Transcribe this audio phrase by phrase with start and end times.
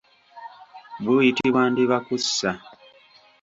[1.03, 2.49] Buyitibwa ndibakkusa.